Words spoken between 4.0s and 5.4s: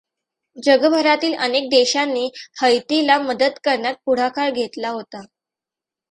पुढाकार घेतला होता.